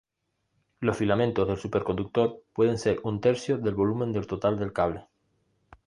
Los 0.79 0.97
filamentos 0.97 1.47
del 1.47 1.59
superconductor 1.59 2.41
pueden 2.53 2.79
ser 2.79 2.99
un 3.03 3.21
tercio 3.21 3.59
del 3.59 3.75
volumen 3.75 4.11
del 4.11 4.25
total 4.25 4.57
del 4.57 4.73
cable. 4.73 5.05